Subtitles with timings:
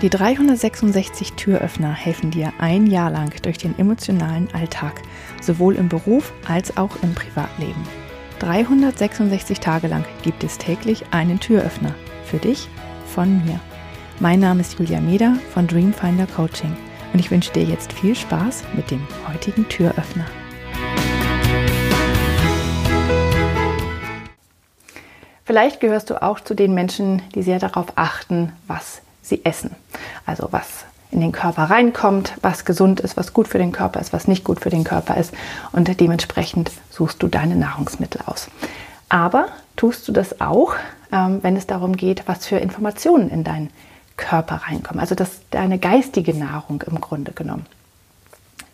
[0.00, 5.02] Die 366 Türöffner helfen dir ein Jahr lang durch den emotionalen Alltag,
[5.42, 7.82] sowohl im Beruf als auch im Privatleben.
[8.38, 11.96] 366 Tage lang gibt es täglich einen Türöffner.
[12.22, 12.68] Für dich,
[13.06, 13.58] von mir.
[14.20, 16.76] Mein Name ist Julia Meder von Dreamfinder Coaching
[17.12, 20.26] und ich wünsche dir jetzt viel Spaß mit dem heutigen Türöffner.
[25.44, 29.70] Vielleicht gehörst du auch zu den Menschen, die sehr darauf achten, was sie essen.
[30.26, 34.12] Also was in den Körper reinkommt, was gesund ist, was gut für den Körper ist,
[34.12, 35.32] was nicht gut für den Körper ist.
[35.72, 38.48] Und dementsprechend suchst du deine Nahrungsmittel aus.
[39.08, 40.74] Aber tust du das auch,
[41.12, 43.70] ähm, wenn es darum geht, was für Informationen in deinen
[44.18, 45.00] Körper reinkommen.
[45.00, 47.64] Also das deine geistige Nahrung im Grunde genommen.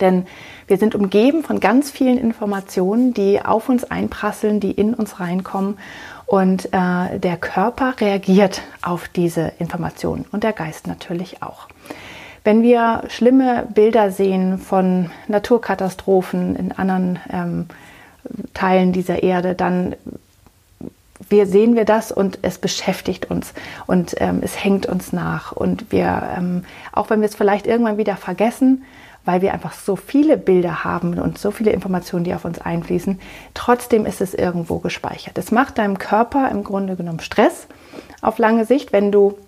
[0.00, 0.26] Denn
[0.66, 5.78] wir sind umgeben von ganz vielen Informationen, die auf uns einprasseln, die in uns reinkommen.
[6.26, 11.68] Und äh, der Körper reagiert auf diese Informationen und der Geist natürlich auch.
[12.44, 17.66] Wenn wir schlimme Bilder sehen von Naturkatastrophen in anderen ähm,
[18.54, 19.96] Teilen dieser Erde, dann
[21.28, 23.52] wir sehen wir das und es beschäftigt uns
[23.86, 25.52] und ähm, es hängt uns nach.
[25.52, 28.84] Und wir, ähm, auch wenn wir es vielleicht irgendwann wieder vergessen,
[29.24, 33.20] weil wir einfach so viele Bilder haben und so viele Informationen, die auf uns einfließen,
[33.54, 35.38] trotzdem ist es irgendwo gespeichert.
[35.38, 37.66] Es macht deinem Körper im Grunde genommen Stress
[38.20, 39.38] auf lange Sicht, wenn du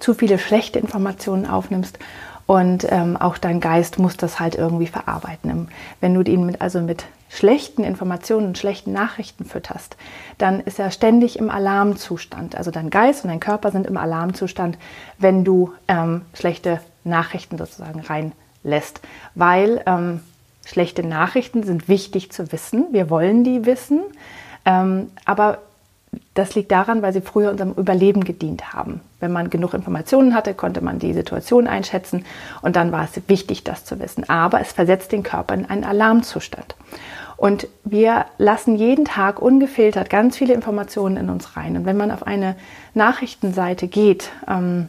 [0.00, 1.98] zu viele schlechte Informationen aufnimmst
[2.46, 5.68] und ähm, auch dein Geist muss das halt irgendwie verarbeiten.
[6.00, 9.96] Wenn du ihn mit, also mit schlechten Informationen, schlechten Nachrichten fütterst,
[10.36, 12.56] dann ist er ständig im Alarmzustand.
[12.56, 14.76] Also dein Geist und dein Körper sind im Alarmzustand,
[15.18, 18.32] wenn du ähm, schlechte Nachrichten sozusagen rein
[18.64, 19.00] lässt,
[19.34, 20.20] weil ähm,
[20.66, 22.86] schlechte Nachrichten sind wichtig zu wissen.
[22.90, 24.00] Wir wollen die wissen,
[24.64, 25.58] ähm, aber
[26.34, 29.00] das liegt daran, weil sie früher unserem Überleben gedient haben.
[29.20, 32.24] Wenn man genug Informationen hatte, konnte man die Situation einschätzen
[32.62, 34.28] und dann war es wichtig, das zu wissen.
[34.28, 36.74] Aber es versetzt den Körper in einen Alarmzustand.
[37.40, 41.74] Und wir lassen jeden Tag ungefiltert ganz viele Informationen in uns rein.
[41.74, 42.54] Und wenn man auf eine
[42.92, 44.88] Nachrichtenseite geht, ähm,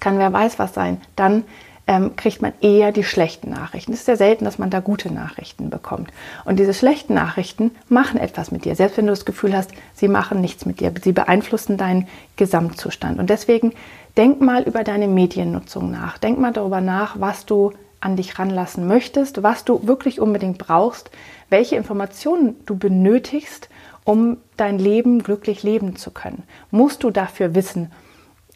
[0.00, 1.44] kann wer weiß was sein, dann
[1.86, 3.92] ähm, kriegt man eher die schlechten Nachrichten.
[3.92, 6.10] Es ist sehr selten, dass man da gute Nachrichten bekommt.
[6.44, 10.08] Und diese schlechten Nachrichten machen etwas mit dir, selbst wenn du das Gefühl hast, sie
[10.08, 10.92] machen nichts mit dir.
[11.00, 13.20] Sie beeinflussen deinen Gesamtzustand.
[13.20, 13.72] Und deswegen
[14.16, 16.18] denk mal über deine Mediennutzung nach.
[16.18, 17.72] Denk mal darüber nach, was du
[18.02, 21.10] an dich ranlassen möchtest, was du wirklich unbedingt brauchst,
[21.48, 23.68] welche Informationen du benötigst,
[24.04, 26.42] um dein Leben glücklich leben zu können.
[26.70, 27.92] Musst du dafür wissen,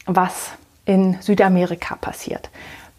[0.05, 0.51] was
[0.85, 2.49] in Südamerika passiert?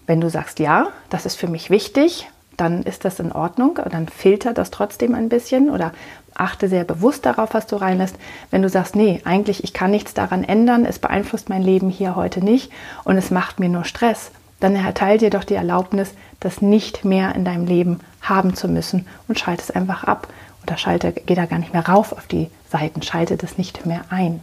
[0.06, 3.78] Wenn du sagst, ja, das ist für mich wichtig, dann ist das in Ordnung.
[3.90, 5.92] Dann filter das trotzdem ein bisschen oder
[6.34, 8.16] achte sehr bewusst darauf, was du reinlässt.
[8.50, 12.16] Wenn du sagst, nee, eigentlich, ich kann nichts daran ändern, es beeinflusst mein Leben hier
[12.16, 12.72] heute nicht
[13.04, 14.30] und es macht mir nur Stress,
[14.60, 19.06] dann erteil dir doch die Erlaubnis, das nicht mehr in deinem Leben haben zu müssen
[19.28, 20.28] und schalte es einfach ab.
[20.64, 24.02] Oder schalte, geh da gar nicht mehr rauf auf die Seiten, schalte das nicht mehr
[24.10, 24.40] ein.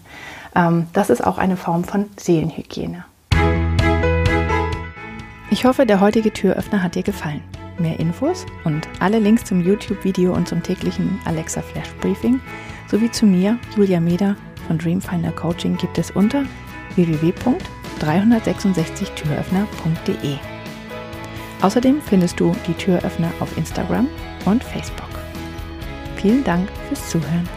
[0.56, 3.04] Ähm, das ist auch eine Form von Seelenhygiene.
[5.52, 7.42] Ich hoffe, der heutige Türöffner hat dir gefallen.
[7.78, 12.40] Mehr Infos und alle Links zum YouTube-Video und zum täglichen Alexa Flash Briefing
[12.90, 14.36] sowie zu mir, Julia Meder
[14.68, 16.44] von Dreamfinder Coaching gibt es unter
[18.00, 20.38] www.366türöffner.de.
[21.62, 24.08] Außerdem findest du die Türöffner auf Instagram
[24.46, 25.10] und Facebook.
[26.16, 27.50] Vielen Dank fürs Zuhören.